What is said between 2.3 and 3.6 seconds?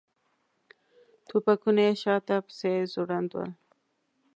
پسې ځوړند ول.